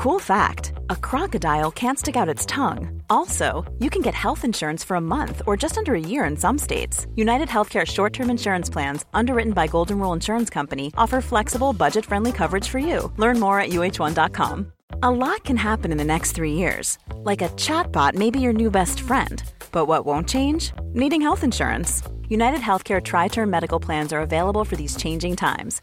[0.00, 3.02] Cool fact a crocodile can't stick out its tongue.
[3.10, 6.38] Also, you can get health insurance for a month or just under a year in
[6.38, 7.06] some states.
[7.16, 12.06] United Healthcare short term insurance plans, underwritten by Golden Rule Insurance Company, offer flexible, budget
[12.06, 13.12] friendly coverage for you.
[13.18, 14.72] Learn more at uh1.com.
[15.02, 16.98] A lot can happen in the next three years.
[17.16, 19.42] Like a chatbot may be your new best friend.
[19.70, 20.72] But what won't change?
[20.94, 22.02] Needing health insurance.
[22.30, 25.82] United Healthcare Tri Term Medical Plans are available for these changing times.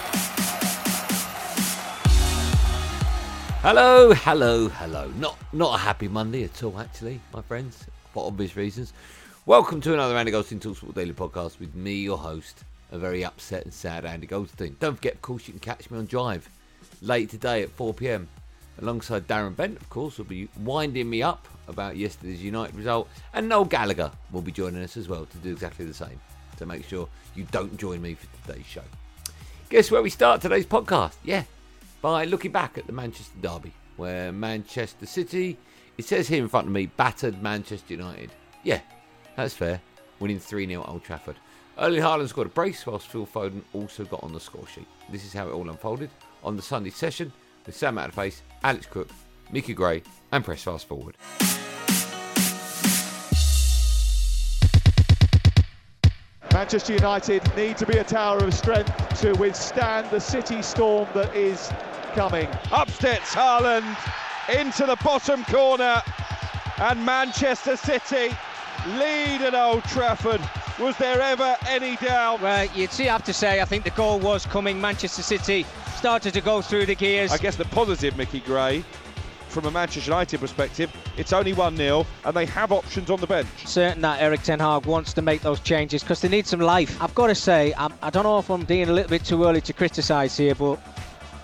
[3.61, 5.13] Hello, hello, hello.
[5.19, 8.91] Not not a happy Monday at all, actually, my friends, for obvious reasons.
[9.45, 13.65] Welcome to another Andy Goldstein Talksport Daily podcast with me, your host, a very upset
[13.65, 14.75] and sad Andy Goldstein.
[14.79, 16.49] Don't forget, of course, you can catch me on Drive
[17.03, 18.27] late today at 4 pm.
[18.81, 23.47] Alongside Darren Bent, of course, will be winding me up about yesterday's United result, and
[23.47, 26.19] Noel Gallagher will be joining us as well to do exactly the same.
[26.57, 28.81] To make sure you don't join me for today's show.
[29.69, 31.13] Guess where we start today's podcast?
[31.23, 31.43] Yeah,
[32.01, 35.57] by looking back at the Manchester Derby, where Manchester City,
[35.97, 38.31] it says here in front of me, battered Manchester United.
[38.63, 38.81] Yeah,
[39.35, 39.79] that's fair.
[40.19, 41.35] Winning 3 0 at Old Trafford.
[41.77, 44.87] Erling Haaland scored a brace, whilst Phil Foden also got on the score sheet.
[45.11, 46.09] This is how it all unfolded
[46.43, 47.31] on the Sunday session
[47.65, 49.09] with Sam Matterface, Alex Crook,
[49.51, 51.17] Micky Gray, and Press Fast Forward.
[56.53, 61.33] Manchester United need to be a tower of strength to withstand the City storm that
[61.35, 61.71] is
[62.13, 62.47] coming.
[62.71, 63.97] Up steps Haaland
[64.49, 66.01] into the bottom corner,
[66.77, 68.35] and Manchester City
[68.87, 70.41] lead at Old Trafford.
[70.79, 72.41] Was there ever any doubt?
[72.41, 74.81] Well, you'd see, have to say, I think the goal was coming.
[74.81, 77.31] Manchester City started to go through the gears.
[77.31, 78.83] I guess the positive, Micky Gray,
[79.47, 83.27] from a Manchester United perspective, it's only 1 0 and they have options on the
[83.27, 83.47] bench.
[83.65, 86.99] Certain that Erik Ten Hag wants to make those changes because they need some life.
[87.01, 89.25] I've got to say, I'm, I do not know if I'm being a little bit
[89.25, 90.79] too early to criticise here, but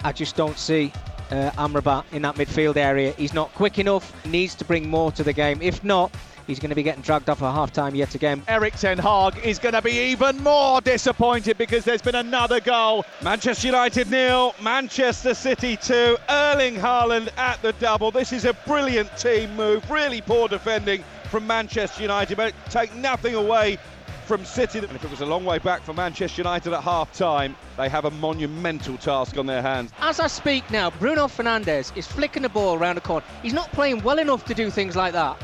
[0.07, 0.93] I just don't see
[1.31, 3.11] uh, Amrabat in that midfield area.
[3.17, 5.61] He's not quick enough, needs to bring more to the game.
[5.61, 6.15] If not,
[6.47, 8.41] he's going to be getting dragged off at half time yet again.
[8.47, 13.03] Erik Ten Hag is going to be even more disappointed because there's been another goal.
[13.21, 18.09] Manchester United nil, Manchester City 2, Erling Haaland at the double.
[18.09, 23.35] This is a brilliant team move, really poor defending from Manchester United, but take nothing
[23.35, 23.77] away
[24.27, 24.79] from City.
[24.79, 27.89] And if it was a long way back for Manchester United at half time, they
[27.89, 29.91] have a monumental task on their hands.
[29.99, 33.25] As I speak now, Bruno Fernandes is flicking the ball around the corner.
[33.41, 35.41] He's not playing well enough to do things like that.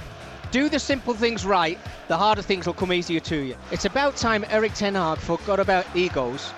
[0.51, 1.79] Do the simple things right,
[2.09, 3.55] the harder things will come easier to you.
[3.71, 6.53] It's about time Erik Ten Hag forgot about egos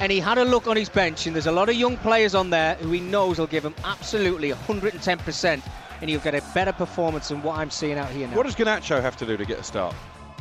[0.00, 2.34] and he had a look on his bench and there's a lot of young players
[2.34, 5.62] on there who he knows will give him absolutely 110%
[6.00, 8.36] and he'll get a better performance than what I'm seeing out here now.
[8.36, 9.94] What does Garnacho have to do to get a start?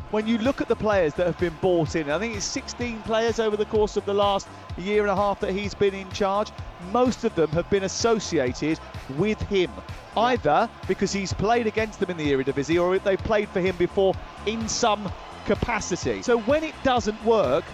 [0.09, 3.01] When you look at the players that have been bought in, I think it's 16
[3.01, 4.47] players over the course of the last
[4.77, 6.49] year and a half that he's been in charge.
[6.93, 8.79] Most of them have been associated
[9.17, 9.69] with him,
[10.15, 14.13] either because he's played against them in the Eredivisie or they've played for him before
[14.45, 15.11] in some
[15.45, 16.21] capacity.
[16.21, 17.65] So when it doesn't work,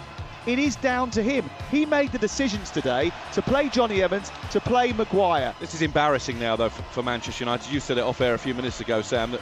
[0.46, 1.48] it is down to him.
[1.70, 5.54] He made the decisions today to play Jonny Evans, to play Maguire.
[5.60, 7.70] This is embarrassing now, though, for, for Manchester United.
[7.70, 9.40] You said it off air a few minutes ago, Sam, that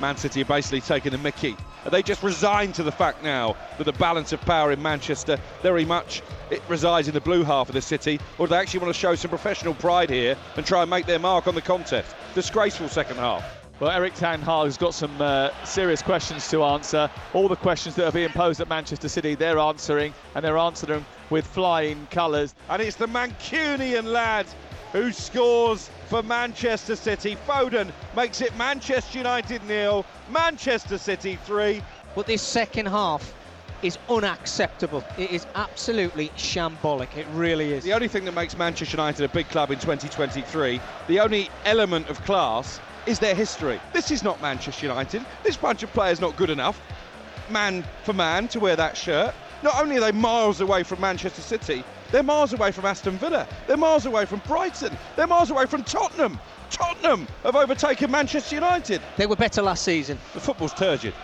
[0.00, 1.56] Man City are basically taking the mickey.
[1.84, 5.38] Are they just resigned to the fact now that the balance of power in Manchester
[5.62, 8.80] very much it resides in the blue half of the city, or do they actually
[8.80, 11.62] want to show some professional pride here and try and make their mark on the
[11.62, 12.14] contest?
[12.34, 13.42] Disgraceful second half.
[13.80, 17.10] Well, Erik Ten Hag has got some uh, serious questions to answer.
[17.32, 21.00] All the questions that are being posed at Manchester City, they're answering, and they're answering
[21.00, 22.54] them with flying colours.
[22.68, 24.46] And it's the Mancunian lad
[24.92, 27.36] who scores for Manchester City.
[27.46, 31.82] Foden makes it Manchester United nil, Manchester City three.
[32.14, 33.34] But this second half
[33.82, 35.02] is unacceptable.
[35.18, 37.16] It is absolutely shambolic.
[37.16, 37.82] It really is.
[37.82, 42.08] The only thing that makes Manchester United a big club in 2023, the only element
[42.08, 43.80] of class is their history.
[43.92, 45.24] This is not Manchester United.
[45.42, 46.80] This bunch of players not good enough,
[47.50, 49.34] man for man, to wear that shirt.
[49.62, 51.82] Not only are they miles away from Manchester City,
[52.12, 53.48] they're miles away from Aston Villa.
[53.66, 54.96] They're miles away from Brighton.
[55.16, 56.38] They're miles away from Tottenham.
[56.70, 59.02] Tottenham have overtaken Manchester United.
[59.16, 60.18] They were better last season.
[60.34, 61.14] The football's turgid.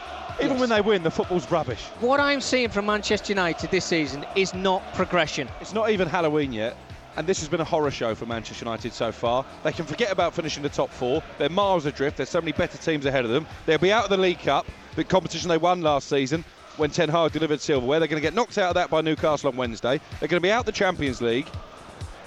[0.40, 0.60] Even Yes.
[0.60, 1.82] when they win, the football's rubbish.
[2.00, 5.48] What I'm seeing from Manchester United this season is not progression.
[5.60, 6.76] It's not even Halloween yet.
[7.16, 9.44] And this has been a horror show for Manchester United so far.
[9.64, 11.22] They can forget about finishing the top four.
[11.38, 12.18] They're miles adrift.
[12.18, 13.46] There's so many better teams ahead of them.
[13.66, 14.66] They'll be out of the League Cup.
[14.94, 16.44] the competition they won last season
[16.78, 17.98] when Ten Hag delivered silverware.
[17.98, 20.00] They're going to get knocked out of that by Newcastle on Wednesday.
[20.20, 21.48] They're going to be out the Champions League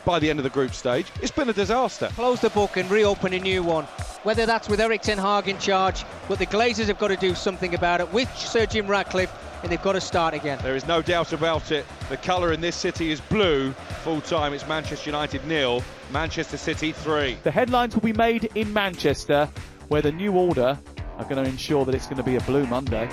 [0.03, 1.05] by the end of the group stage.
[1.21, 2.09] It's been a disaster.
[2.13, 3.85] Close the book and reopen a new one.
[4.23, 7.35] Whether that's with Erik Ten Hag in charge, but the Glazers have got to do
[7.35, 9.31] something about it with Sir Jim Ratcliffe,
[9.61, 10.59] and they've got to start again.
[10.63, 11.85] There is no doubt about it.
[12.09, 13.71] The colour in this city is blue.
[14.03, 17.37] Full time, it's Manchester United nil, Manchester City three.
[17.43, 19.47] The headlines will be made in Manchester,
[19.87, 20.79] where the new order
[21.17, 23.07] are going to ensure that it's going to be a blue Monday.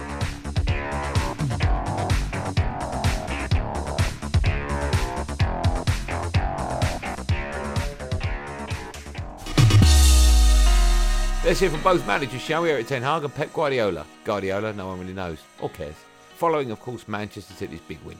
[11.49, 12.71] Let's hear from both managers, shall we?
[12.71, 14.05] Erik Ten Hag and Pep Guardiola.
[14.23, 15.95] Guardiola, no one really knows or cares.
[16.37, 18.19] Following, of course, Manchester City's big win.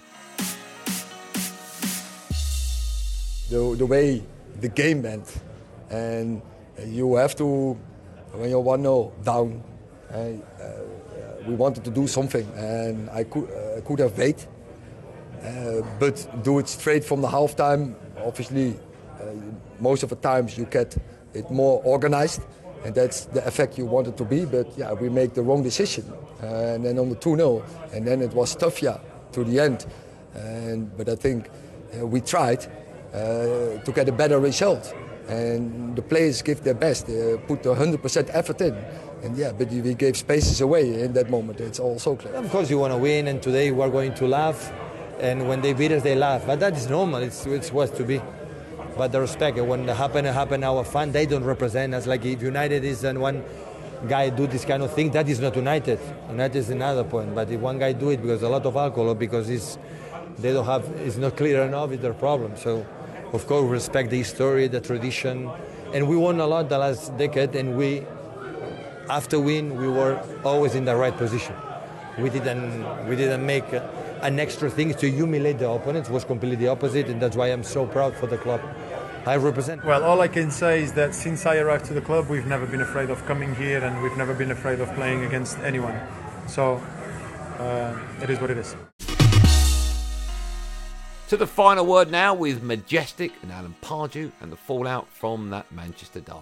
[3.51, 4.23] The, the way
[4.63, 5.43] the game went,
[5.91, 6.41] and
[6.87, 7.75] you have to,
[8.33, 9.63] when you're 1 0 down,
[10.11, 10.33] uh,
[11.47, 14.49] we wanted to do something, and I could, uh, could have waited.
[15.45, 17.95] Uh, but do it straight from the halftime.
[18.25, 18.81] Obviously,
[19.21, 19.25] uh,
[19.81, 20.97] most of the times you get
[21.35, 22.41] it more organized
[22.85, 24.45] and that's the effect you want it to be.
[24.45, 26.05] But yeah, we make the wrong decision,
[26.43, 28.99] uh, and then on the 2-0, and then it was tough, yeah,
[29.33, 29.87] to the end.
[30.35, 31.49] And but I think
[31.99, 32.67] uh, we tried
[33.13, 34.95] uh, to get a better result,
[35.29, 38.77] and the players give their best, they put 100% effort in.
[39.23, 41.61] And yeah, but we gave spaces away in that moment.
[41.61, 42.35] It's all so clear.
[42.35, 44.73] Of course, you want to win, and today we're going to laugh.
[45.19, 46.47] And when they beat us, they laugh.
[46.47, 47.23] But that is normal.
[47.23, 48.21] It's, it's what to be
[48.99, 49.57] but the respect.
[49.57, 50.65] When it happen, it happen.
[50.65, 52.07] Our fan, they don't represent us.
[52.07, 53.45] Like if United is and one
[54.09, 56.01] guy do this kind of thing, that is not United.
[56.29, 57.35] United is another point.
[57.35, 59.79] But if one guy do it because a lot of alcohol because it's,
[60.39, 62.57] they don't have, it's not clear enough, it's their problem.
[62.57, 62.85] So,
[63.33, 65.49] of course, respect the history, the tradition,
[65.95, 67.55] and we won a lot the last decade.
[67.55, 68.05] And we,
[69.09, 71.55] after win, we were always in the right position.
[72.19, 73.65] We didn't, we didn't make.
[74.23, 77.63] an extra thing to humiliate the opponents was completely the opposite, and that's why I'm
[77.63, 78.61] so proud for the club.
[79.29, 79.85] I represent.
[79.85, 82.65] Well, all I can say is that since I arrived to the club, we've never
[82.65, 86.01] been afraid of coming here and we've never been afraid of playing against anyone.
[86.47, 86.77] So
[87.59, 88.75] uh, it is what it is.
[91.29, 95.71] To the final word now with Majestic and Alan Pardew and the fallout from that
[95.73, 96.41] Manchester derby.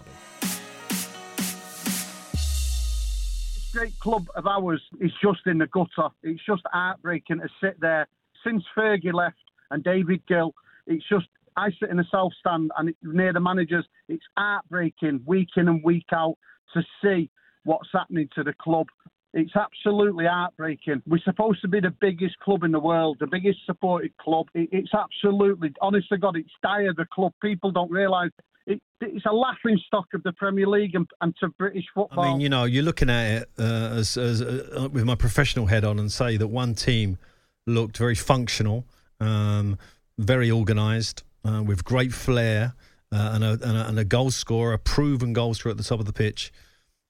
[2.30, 6.10] This great club of ours is just in the gutter.
[6.22, 8.06] It's just heartbreaking to sit there.
[8.44, 9.34] Since Fergie left
[9.72, 10.54] and David Gill,
[10.86, 13.86] it's just I sit in the south stand and near the managers.
[14.08, 16.36] It's heartbreaking week in and week out
[16.74, 17.30] to see
[17.64, 18.86] what's happening to the club.
[19.32, 21.02] It's absolutely heartbreaking.
[21.06, 24.46] We're supposed to be the biggest club in the world, the biggest supported club.
[24.54, 27.32] it's absolutely, honest to God, it's dire, the club.
[27.42, 28.30] People don't realise
[28.66, 32.24] it, it's a laughing stock of the Premier League and, and, to British football.
[32.24, 35.66] I mean, you know, you're looking at it uh, as, as uh, with my professional
[35.66, 37.18] head on and say that one team
[37.66, 38.84] looked very functional,
[39.20, 39.78] um,
[40.18, 42.74] very organised, uh, with great flair
[43.12, 45.84] uh, and, a, and, a, and, a, goal scorer, a proven goal scorer at the
[45.84, 46.52] top of the pitch.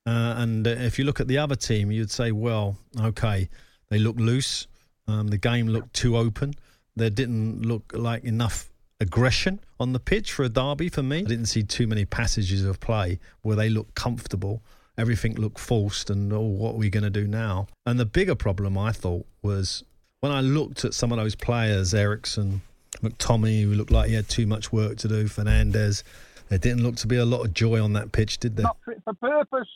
[0.06, 3.48] Uh, and if you look at the other team, you'd say, well, okay,
[3.88, 4.66] they look loose.
[5.08, 6.54] Um, the game looked too open.
[6.94, 11.18] There didn't look like enough aggression on the pitch for a derby for me.
[11.18, 14.62] I didn't see too many passages of play where they looked comfortable.
[14.98, 17.66] Everything looked forced, and oh, what are we going to do now?
[17.84, 19.84] And the bigger problem I thought was
[20.20, 22.62] when I looked at some of those players, Eriksen,
[23.00, 26.02] McTominay, who looked like he had too much work to do, Fernandes.
[26.48, 28.64] There didn't look to be a lot of joy on that pitch, did there?
[28.64, 29.68] Not fit for purpose.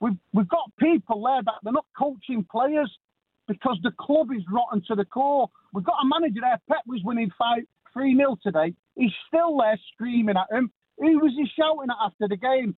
[0.00, 2.90] We've, we've got people there that they're not coaching players
[3.48, 5.50] because the club is rotten to the core.
[5.72, 6.60] We've got a manager there.
[6.68, 8.74] Pep was winning 5 3 0 today.
[8.96, 10.70] He's still there screaming at him.
[10.98, 12.76] Who was he shouting at after the game?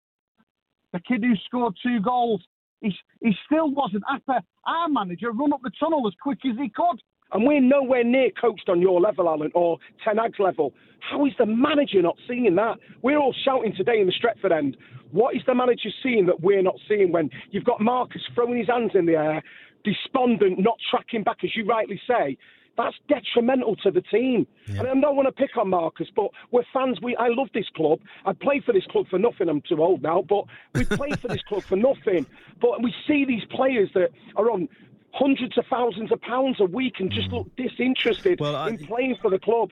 [0.93, 2.43] The kid who scored two goals.
[2.81, 4.45] He, he still wasn't happy.
[4.67, 7.01] Our manager run up the tunnel as quick as he could.
[7.33, 10.73] And we're nowhere near coached on your level, Alan, or Ten Hag's level.
[11.01, 12.79] How is the manager not seeing that?
[13.03, 14.77] We're all shouting today in the Stretford end.
[15.13, 18.69] What is the manager seeing that we're not seeing when you've got Marcus throwing his
[18.69, 19.43] hands in the air,
[19.85, 22.37] despondent, not tracking back, as you rightly say?
[22.77, 24.47] That's detrimental to the team.
[24.67, 24.81] Yeah.
[24.81, 26.99] And I don't want to pick on Marcus, but we're fans.
[27.03, 28.01] We I love this club.
[28.27, 29.49] I play for this club for nothing.
[29.49, 32.27] I'm too old now, but we play for this club for nothing.
[32.61, 34.69] But we see these players that are on
[35.17, 37.37] hundreds of thousands of pounds a week and just hmm.
[37.37, 38.69] look disinterested well, I...
[38.69, 39.71] in playing for the club.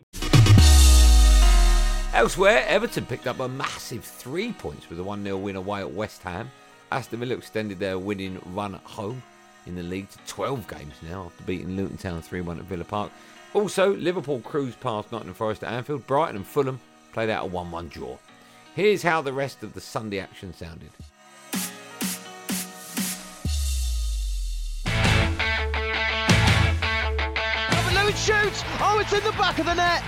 [2.15, 5.93] Elsewhere, Everton picked up a massive three points with a 1 0 win away at
[5.93, 6.51] West Ham.
[6.93, 9.21] Aston Villa extended their winning run at home
[9.67, 12.85] in the league to 12 games now after beating Luton Town 3 1 at Villa
[12.85, 13.11] Park.
[13.53, 16.07] Also, Liverpool cruised past Nottingham Forest at Anfield.
[16.07, 16.81] Brighton and Fulham
[17.13, 18.17] played out a 1 1 draw.
[18.75, 20.91] Here's how the rest of the Sunday action sounded.
[28.15, 28.63] Lewin shoots.
[28.81, 30.03] Oh, it's in the back of the net.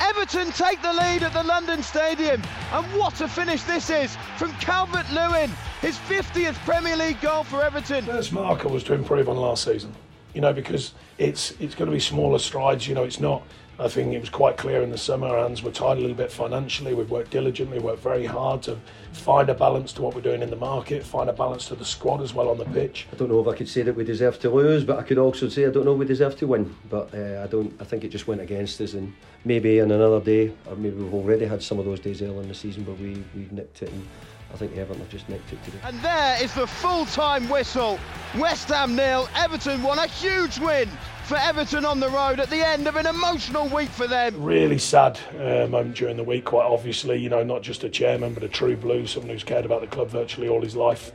[0.00, 2.42] Everton take the lead at the London Stadium.
[2.72, 5.50] And what a finish this is from Calvert Lewin.
[5.80, 8.04] His 50th Premier League goal for Everton.
[8.04, 9.94] First marker was to improve on last season.
[10.34, 12.86] You know, because it's it's going to be smaller strides.
[12.88, 13.42] You know, it's not.
[13.78, 15.26] I think it was quite clear in the summer.
[15.26, 16.94] Our hands were tied a little bit financially.
[16.94, 18.78] We've worked diligently, worked very hard to
[19.12, 21.84] find a balance to what we're doing in the market, find a balance to the
[21.84, 23.08] squad as well on the pitch.
[23.12, 25.18] I don't know if I could say that we deserve to lose, but I could
[25.18, 26.72] also say I don't know we deserve to win.
[26.88, 27.74] But uh, I don't.
[27.80, 29.12] I think it just went against us, and
[29.44, 32.48] maybe on another day, or maybe we've already had some of those days early in
[32.48, 34.06] the season where we we nicked it, and
[34.54, 35.78] I think Everton have just nicked it today.
[35.82, 37.98] And there is the full-time whistle.
[38.38, 39.28] West Ham nil.
[39.34, 40.88] Everton one a huge win
[41.24, 44.40] for Everton on the road at the end of an emotional week for them.
[44.40, 47.18] Really sad uh, moment during the week, quite obviously.
[47.18, 49.88] You know, not just a chairman, but a true blue, someone who's cared about the
[49.88, 51.10] club virtually all his life.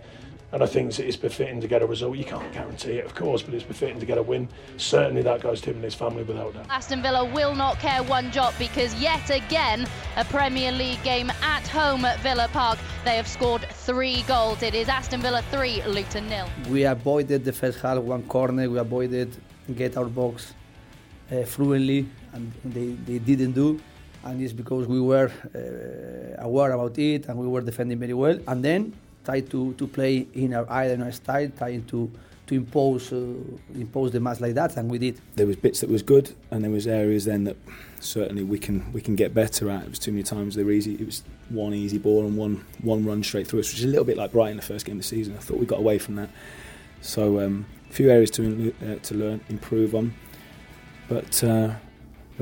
[0.52, 2.18] And I think it's befitting to get a result.
[2.18, 4.50] You can't guarantee it, of course, but it's befitting to get a win.
[4.78, 6.66] Certainly that goes to him and his family without doubt.
[6.70, 11.59] Aston Villa will not care one jot because yet again, a Premier League game at
[11.70, 12.80] home at Villa Park.
[13.06, 14.64] They have scored three goals.
[14.64, 16.48] It is Aston Villa 3, Luton nil.
[16.70, 18.70] We avoided the first half, one corner.
[18.70, 19.38] We avoided
[19.76, 20.54] get our box
[21.32, 23.80] uh, fluently, and they, they didn't do.
[24.24, 28.38] And it's because we were uh, aware about it and we were defending very well.
[28.48, 32.12] And then try to, to play in our island style, trying to
[32.50, 33.34] to impose uh,
[33.76, 35.22] impose the match like that, and we did.
[35.36, 37.58] There was bits that was good, and there was areas then that
[38.00, 39.84] certainly we can we can get better at.
[39.84, 40.96] It was too many times they were easy.
[40.96, 43.88] It was one easy ball and one one run straight through us, which is a
[43.88, 45.36] little bit like Brighton the first game of the season.
[45.36, 46.30] I thought we got away from that.
[47.02, 50.16] So um, a few areas to uh, to learn, improve on,
[51.08, 51.44] but.
[51.44, 51.76] Uh,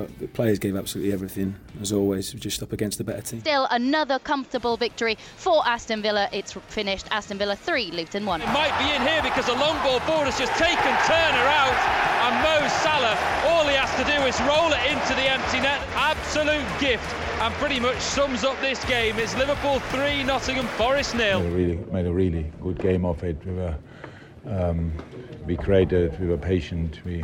[0.05, 3.41] the players gave absolutely everything, as always, just up against the better team.
[3.41, 6.29] Still another comfortable victory for Aston Villa.
[6.31, 8.41] It's finished Aston Villa 3, Luton 1.
[8.41, 11.77] It might be in here because a long ball board has just taken Turner out.
[12.27, 15.81] And Mo Salah, all he has to do is roll it into the empty net.
[15.95, 17.07] Absolute gift
[17.39, 19.17] and pretty much sums up this game.
[19.17, 21.41] It's Liverpool 3, Nottingham Forest nil.
[21.41, 23.37] Made a really, made a really good game of it.
[23.45, 23.75] We were,
[24.49, 24.91] um,
[25.45, 27.23] we created, we were patient, we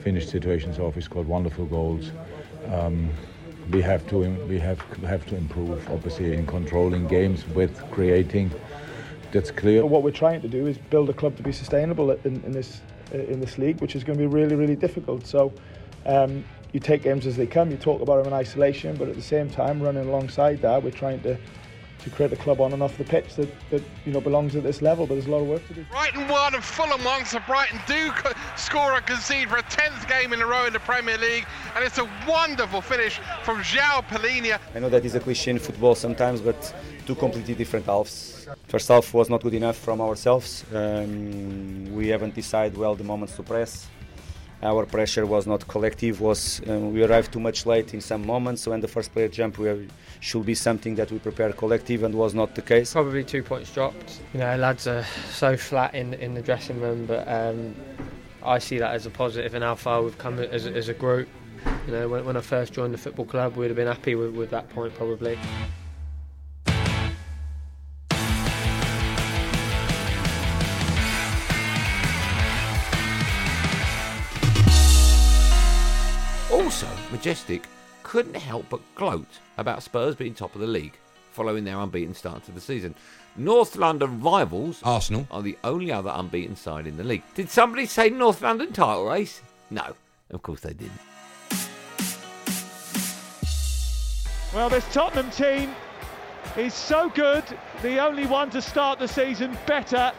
[0.00, 0.96] finished situations off.
[0.96, 2.10] We scored wonderful goals.
[2.72, 3.10] Um,
[3.70, 8.52] we have to we have have to improve, obviously, in controlling games with creating.
[9.32, 9.84] That's clear.
[9.84, 12.80] What we're trying to do is build a club to be sustainable in, in this
[13.12, 15.26] in this league, which is going to be really really difficult.
[15.26, 15.52] So.
[16.04, 17.70] Um, you take games as they come.
[17.70, 20.90] You talk about them in isolation, but at the same time, running alongside that, we're
[20.90, 21.38] trying to
[22.02, 24.62] to create a club on and off the pitch that, that you know belongs at
[24.62, 25.06] this level.
[25.06, 25.84] But there's a lot of work to do.
[25.90, 28.12] Brighton one and Fulham one, so Brighton do
[28.56, 31.84] score and concede for a tenth game in a row in the Premier League, and
[31.84, 34.58] it's a wonderful finish from João Palhinha.
[34.74, 36.74] I know that is a cliche in football sometimes, but
[37.06, 38.48] two completely different halves.
[38.68, 40.64] First half was not good enough from ourselves.
[40.72, 43.88] Um, we haven't decided well the moments to press
[44.62, 48.66] our pressure was not collective was um, we arrived too much late in some moments.
[48.66, 49.88] When the first player jumped we
[50.20, 52.92] should be something that we prepared collective and was not the case.
[52.92, 54.20] Probably two points dropped.
[54.32, 57.74] You know lads are so flat in in the dressing room but um,
[58.42, 59.26] I see that as a positive.
[59.26, 61.28] positive and how far we've come as, as a group.
[61.86, 64.34] You know when, when I first joined the football club we'd have been happy with,
[64.34, 65.38] with that point probably
[76.66, 77.68] Also, Majestic
[78.02, 80.98] couldn't help but gloat about Spurs being top of the league
[81.30, 82.92] following their unbeaten start to the season.
[83.36, 87.22] North London rivals Arsenal are the only other unbeaten side in the league.
[87.36, 89.42] Did somebody say North London title race?
[89.70, 89.94] No,
[90.32, 90.98] of course they didn't.
[94.52, 95.72] Well, this Tottenham team
[96.56, 97.44] is so good,
[97.80, 100.12] the only one to start the season better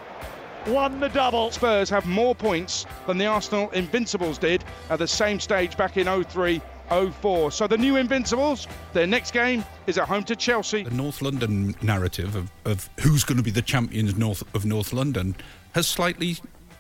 [0.68, 1.52] won the double.
[1.52, 6.24] Spurs have more points than the Arsenal Invincibles did at the same stage back in
[6.24, 7.52] 03 04.
[7.52, 10.84] So the new Invincibles, their next game is at home to Chelsea.
[10.84, 14.94] The North London narrative of, of who's going to be the champions north of North
[14.94, 15.36] London
[15.74, 16.38] has slightly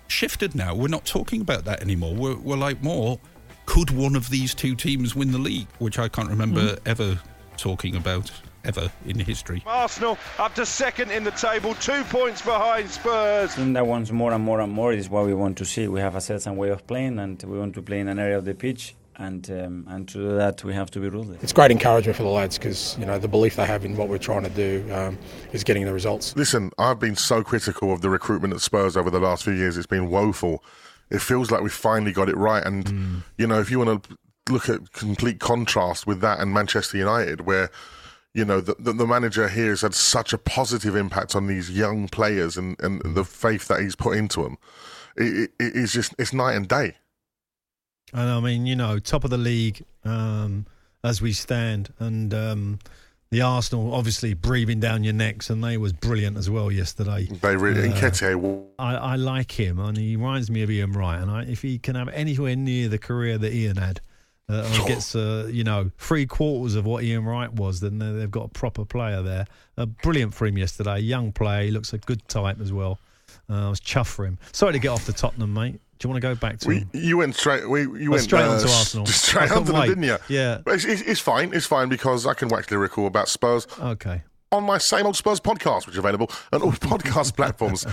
[0.08, 0.74] shifted now.
[0.74, 2.16] We're not talking about that anymore.
[2.16, 3.20] We're, we're like more,
[3.66, 5.68] could one of these two teams win the league?
[5.80, 6.80] Which I can't remember mm.
[6.86, 7.20] ever
[7.58, 8.32] talking about
[8.68, 9.64] ever in history.
[9.66, 13.52] Arsenal up to second in the table, two points behind Spurs.
[13.54, 15.88] I think that wants more and more and more is what we want to see.
[15.88, 18.38] We have a certain way of playing, and we want to play in an area
[18.38, 18.96] of the pitch.
[19.20, 21.42] And um, and to do that, we have to be ruthless.
[21.42, 24.10] It's great encouragement for the lads because you know the belief they have in what
[24.10, 25.18] we're trying to do um,
[25.54, 26.36] is getting the results.
[26.36, 29.76] Listen, I've been so critical of the recruitment at Spurs over the last few years.
[29.76, 30.64] It's been woeful.
[31.10, 32.64] It feels like we finally got it right.
[32.64, 33.24] And mm.
[33.40, 34.18] you know, if you want to
[34.50, 37.72] look at complete contrast with that and Manchester United, where
[38.38, 42.08] you know, the, the, manager here has had such a positive impact on these young
[42.08, 44.60] players and, and the faith that he's put into them.
[45.16, 46.98] It, it, it's just, it's night and day.
[48.14, 50.68] And I mean, you know, top of the league um,
[51.04, 52.80] as we stand, and um,
[53.32, 57.26] the Arsenal obviously breathing down your necks, and they was brilliant as well yesterday.
[57.26, 57.90] They really.
[57.90, 61.20] Uh, Nketiah, I, I like him, and he reminds me of Ian Wright.
[61.20, 64.00] And I, if he can have anywhere near the career that Ian had,
[64.50, 68.12] uh, or gets uh, you know three quarters of what Ian Wright was, then they-
[68.12, 69.46] they've got a proper player there.
[69.78, 71.00] Uh, brilliant for him yesterday.
[71.00, 73.00] Young player, he looks a good type as well.
[73.50, 74.38] Uh, I was chuffed for him.
[74.54, 75.80] Sorry to get off the Tottenham, mate.
[76.00, 76.90] Do you want to go back to we, him?
[76.94, 77.68] you went straight.
[77.68, 79.06] We, you Oh, went straight uh, on to Arsenal.
[79.08, 80.18] Straight I couldn't onto them, didn't you?
[80.30, 80.60] Yeah.
[80.64, 81.54] But it's, it's, it's fine.
[81.54, 84.22] It's fine because I can wax lyrical about Spurs Okay.
[84.52, 87.86] on my same old Spurs podcast, which is available on all podcast platforms.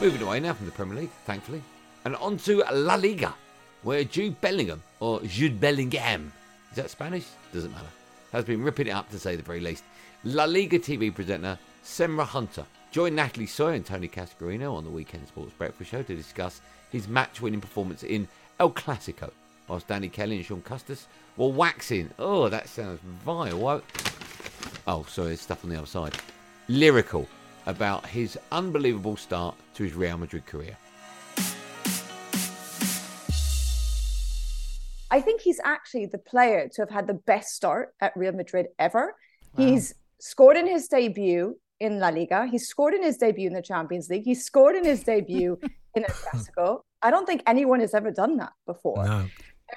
[0.00, 1.60] Moving away now from the Premier League, thankfully,
[2.04, 3.34] and on to La Liga,
[3.82, 6.32] where Jude Bellingham, or Jude Bellingham,
[6.70, 7.26] is that Spanish?
[7.52, 7.86] Doesn't matter,
[8.32, 9.84] has been ripping it up to say the very least.
[10.24, 15.28] La Liga TV presenter Semra Hunter joined Natalie Sawyer and Tony Cascarino on the Weekend
[15.28, 18.26] Sports Breakfast Show to discuss his match winning performance in
[18.58, 19.30] El Clasico,
[19.68, 22.10] whilst Danny Kelly and Shaun Custis were waxing.
[22.18, 23.82] Oh, that sounds vile.
[24.86, 26.14] Oh, sorry, there's stuff on the other side.
[26.68, 27.28] Lyrical
[27.66, 30.76] about his unbelievable start to his Real Madrid career.
[35.10, 38.66] I think he's actually the player to have had the best start at Real Madrid
[38.78, 39.14] ever.
[39.56, 42.46] He's scored in his debut in La Liga.
[42.46, 44.24] He scored in his debut in the Champions League.
[44.24, 45.58] He scored in his debut
[45.94, 46.80] in El Clasico.
[47.02, 49.04] I don't think anyone has ever done that before.
[49.04, 49.26] No.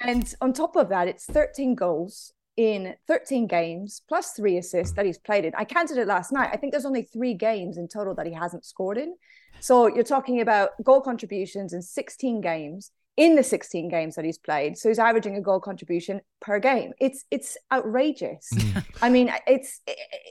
[0.00, 5.06] And on top of that, it's 13 goals in 13 games plus three assists that
[5.06, 5.52] he's played in.
[5.56, 6.50] I counted it last night.
[6.52, 9.14] I think there's only three games in total that he hasn't scored in.
[9.60, 14.38] So you're talking about goal contributions in 16 games in the 16 games that he's
[14.38, 14.78] played.
[14.78, 16.92] So he's averaging a goal contribution per game.
[17.00, 18.48] It's it's outrageous.
[18.54, 18.84] Mm.
[19.02, 19.80] I mean, it's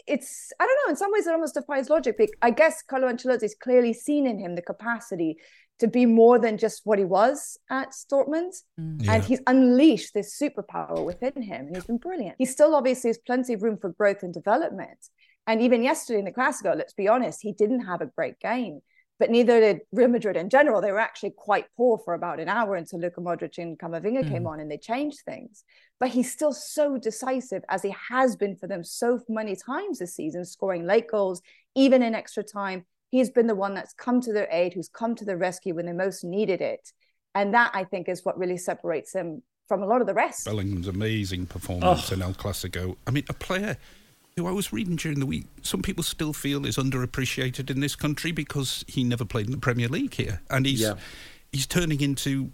[0.08, 0.90] it's I don't know.
[0.92, 2.16] In some ways, it almost defies logic.
[2.18, 5.38] But I guess Carlo Ancelotti's clearly seen in him the capacity
[5.80, 9.04] to be more than just what he was at Dortmund, mm.
[9.04, 9.14] Yeah.
[9.14, 12.36] and he's unleashed this superpower within him, and he's been brilliant.
[12.38, 15.00] He still obviously has plenty of room for growth and development.
[15.48, 18.82] And even yesterday in the Clasico, let's be honest, he didn't have a great game.
[19.22, 20.82] But neither did Real Madrid in general.
[20.82, 24.46] They were actually quite poor for about an hour until Luka Modric and Camavinga came
[24.46, 24.50] Mm.
[24.50, 25.64] on and they changed things.
[26.00, 30.16] But he's still so decisive as he has been for them so many times this
[30.16, 31.44] season, scoring late goals,
[31.76, 32.86] even in extra time.
[33.12, 35.86] He's been the one that's come to their aid, who's come to their rescue when
[35.86, 36.92] they most needed it.
[37.36, 40.46] And that, I think, is what really separates him from a lot of the rest.
[40.46, 42.96] Bellingham's amazing performance in El Clasico.
[43.06, 43.78] I mean, a player
[44.38, 47.96] who I was reading during the week, some people still feel is underappreciated in this
[47.96, 50.96] country because he never played in the Premier League here, and he's Yeah.
[51.52, 52.52] he's turning into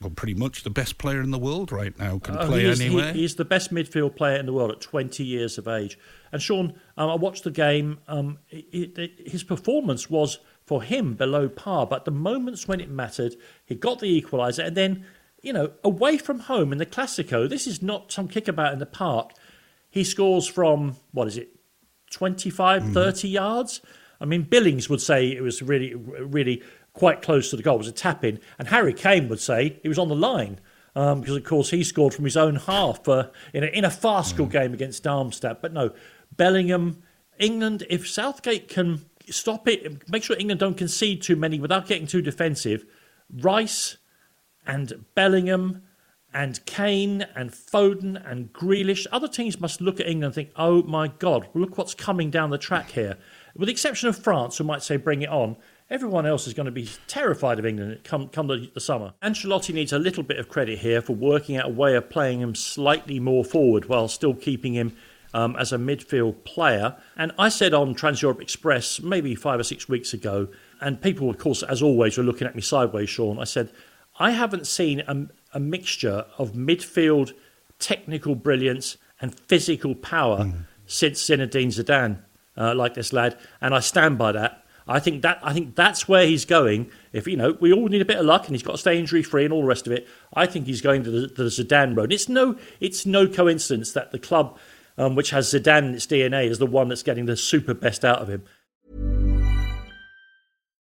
[0.00, 2.18] well, pretty much the best player in the world right now.
[2.18, 3.12] Can Oh, play he is, he- anywhere.
[3.12, 5.96] he's the best midfield player in the world at 20 years of age.
[6.32, 7.98] And Shaun, um, I watched the game.
[8.08, 12.90] Um, it, it- his performance was for him below par, but the moments when it
[12.90, 15.04] mattered, he got the equaliser, and then
[15.40, 18.86] you know away from home in the Clasico, this is not some kickabout in the
[18.86, 19.30] park.
[19.92, 21.50] He scores from what is it,
[22.10, 23.82] 25, 30 yards.
[24.20, 26.62] I mean, Billings would say it was really, really
[26.94, 27.74] quite close to the goal.
[27.74, 28.40] It was a tap in.
[28.58, 30.60] And Harry Kane would say it was on the line
[30.96, 33.90] um, because, of course, he scored from his own half uh, in, a, in a
[33.90, 35.60] farcical game against Darmstadt.
[35.60, 35.92] But no,
[36.34, 37.02] Bellingham,
[37.38, 42.06] England, if Southgate can stop it, make sure England don't concede too many without getting
[42.06, 42.86] too defensive,
[43.30, 43.98] Rice
[44.66, 45.82] and Bellingham
[46.34, 49.06] and Kane and Foden and Grealish.
[49.12, 52.50] Other teams must look at England and think, oh my God, look what's coming down
[52.50, 53.16] the track here.
[53.54, 55.56] With the exception of France, who might say bring it on,
[55.90, 59.12] everyone else is going to be terrified of England come, come the, the summer.
[59.22, 62.40] Ancelotti needs a little bit of credit here for working out a way of playing
[62.40, 64.96] him slightly more forward while still keeping him
[65.34, 66.96] um, as a midfield player.
[67.16, 70.48] And I said on Trans Europe Express maybe five or six weeks ago,
[70.80, 73.38] and people, of course, as always, were looking at me sideways, Shaun.
[73.38, 73.70] I said,
[74.18, 77.32] I haven't seen a, a mixture of midfield
[77.78, 80.52] technical brilliance and physical power
[80.86, 82.18] since Zinedine Zidane,
[82.56, 84.64] uh, like this lad, and I stand by that.
[84.86, 86.90] I think that I think that's where he's going.
[87.12, 88.98] If you know, we all need a bit of luck, and he's got to stay
[88.98, 90.08] injury free and all the rest of it.
[90.34, 92.12] I think he's going to the, the Zidane road.
[92.12, 94.58] It's no, it's no coincidence that the club,
[94.98, 98.04] um, which has Zidane in its DNA, is the one that's getting the super best
[98.04, 98.42] out of him.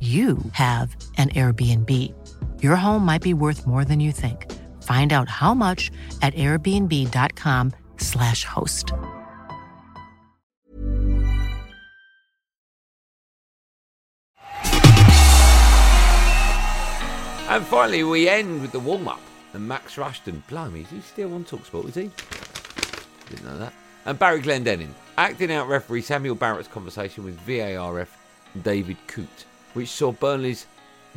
[0.00, 2.14] you have an Airbnb.
[2.62, 4.46] Your home might be worth more than you think.
[4.84, 5.90] Find out how much
[6.22, 8.92] at airbnb.com/slash host.
[17.50, 19.22] And finally, we end with the warm up.
[19.54, 21.88] And Max Rushton, blimey, is he still on Talksport?
[21.88, 22.10] Is he?
[23.30, 23.72] Didn't know that.
[24.04, 28.14] And Barry Glendenning, acting out referee Samuel Barrott's conversation with VAR ref
[28.62, 30.66] David Coote, which saw Burnley's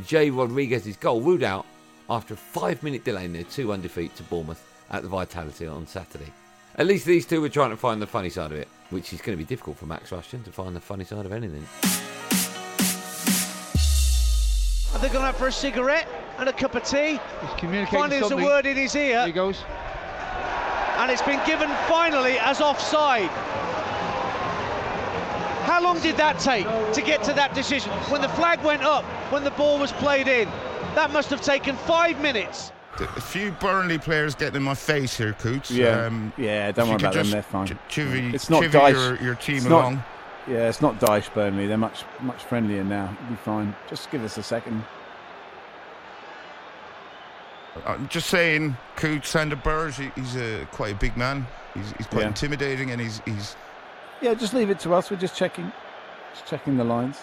[0.06, 1.66] Jay Rodriguez's goal ruled out
[2.10, 5.68] after a five minute delay in their 2 1 defeat to Bournemouth at the Vitality
[5.68, 6.32] on Saturday.
[6.76, 9.22] At least these two were trying to find the funny side of it, which is
[9.22, 11.66] going to be difficult for Max Rushton to find the funny side of anything.
[14.94, 17.20] Are they going out for a cigarette and a cup of tea?
[17.42, 19.18] He's communicating Finally, there's a word in his ear.
[19.18, 19.64] Here he goes.
[20.98, 23.30] And it's been given finally as offside.
[25.72, 27.92] How long did that take to get to that decision?
[28.12, 30.50] When the flag went up, when the ball was played in,
[30.96, 32.74] that must have taken five minutes.
[33.00, 35.72] A few Burnley players getting in my face here, Coots.
[35.72, 36.74] Yeah, Um, yeah.
[36.74, 37.30] Don't worry about them.
[37.32, 37.68] They're fine.
[37.68, 38.92] ch- Chivvy, it's not chivvy Dyche.
[38.92, 40.04] your, your team it's not- along.
[40.46, 41.68] yeah, it's not Dyche Burnley.
[41.68, 43.16] They're much much friendlier now.
[43.24, 43.74] It'll be fine.
[43.90, 44.84] Just give us a second.
[47.86, 51.48] I'm just saying, Coots, Sander Berge, he- he's a, quite a big man.
[51.74, 52.28] He's, he's quite Yeah.
[52.28, 53.56] intimidating and he's, he's
[54.22, 55.10] Yeah, just leave it to us.
[55.10, 55.72] We're just checking,
[56.34, 57.18] just checking the lines.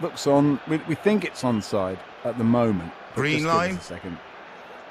[0.00, 0.60] Looks on.
[0.68, 2.92] We, we think it's onside at the moment.
[3.14, 3.74] Green just give us line?
[3.76, 4.18] a second.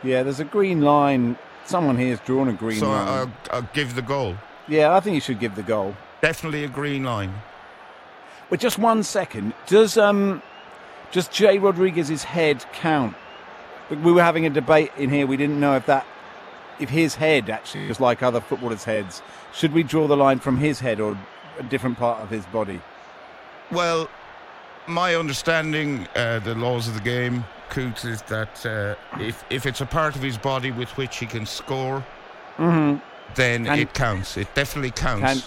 [0.03, 1.37] Yeah, there's a green line.
[1.65, 3.07] Someone here's drawn a green so line.
[3.07, 4.35] I'll, I'll give the goal.
[4.67, 5.95] yeah, I think you should give the goal.
[6.21, 7.33] Definitely a green line.
[8.49, 9.53] But just one second.
[9.67, 10.41] Does um,
[11.11, 13.15] does Jay Rodriguez's head count?
[13.89, 15.27] We were having a debate in here.
[15.27, 16.05] We didn't know if that,
[16.79, 19.21] if his head actually was like other footballers' heads.
[19.53, 21.17] Should we draw the line from his head or
[21.59, 22.81] a different part of his body?
[23.71, 24.09] Well,
[24.87, 29.81] my understanding, uh, the laws of the game, Coots, is that uh, if, if it's
[29.81, 32.05] a part of his body with which he can score,
[32.57, 33.01] Mhm.
[33.35, 34.37] then Can- it counts.
[34.37, 35.41] It definitely counts.
[35.41, 35.43] Can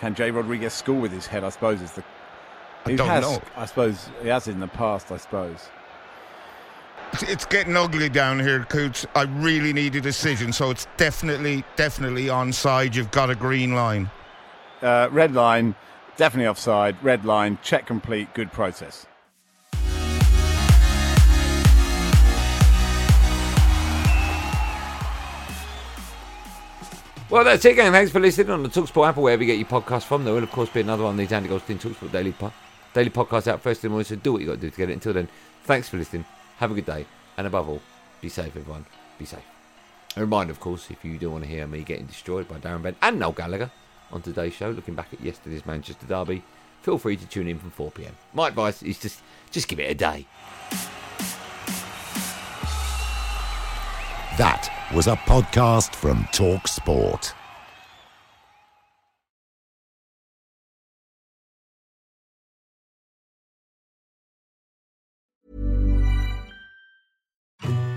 [0.00, 1.44] can Jay Rodriguez score with his head?
[1.44, 2.02] I suppose is the.
[2.86, 3.40] I don't has, know.
[3.56, 5.12] I suppose he has in the past.
[5.12, 5.68] I suppose.
[7.12, 9.04] It's- It's getting ugly down here, Coots.
[9.14, 12.94] I really need a decision, so it's definitely, definitely onside.
[12.94, 14.10] You've got a green line.
[14.80, 15.74] Uh, red line,
[16.16, 16.96] definitely offside.
[17.02, 18.32] Red line, check complete.
[18.34, 19.06] Good process.
[27.30, 27.92] Well, that's it, gang.
[27.92, 30.24] Thanks for listening on the Talksport app or wherever you get your podcast from.
[30.24, 32.52] There will, of course, be another one of these Andy Goldstein Talksport daily, po-
[32.92, 34.76] daily Podcast out first in the morning, so do what you got to do to
[34.76, 34.94] get it.
[34.94, 35.28] Until then,
[35.64, 36.26] thanks for listening.
[36.58, 37.06] Have a good day.
[37.36, 37.82] And above all,
[38.20, 38.86] be safe, everyone.
[39.18, 39.44] Be safe.
[40.16, 42.82] A reminder, of course, if you do want to hear me getting destroyed by Darren
[42.82, 43.70] Bent and Noel Gallagher
[44.12, 46.42] on today's show, looking back at yesterday's Manchester derby,
[46.82, 48.14] feel free to tune in from 4 pm.
[48.34, 50.26] My advice is just, just give it a day.
[54.38, 57.34] That was a podcast from Talk Sport.